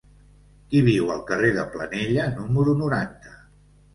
Qui 0.71 0.79
viu 0.87 1.11
al 1.15 1.19
carrer 1.27 1.51
de 1.59 1.65
Planella 1.75 2.25
número 2.39 2.75
noranta? 2.83 3.37